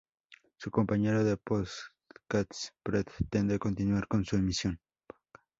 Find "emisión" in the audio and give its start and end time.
4.35-4.79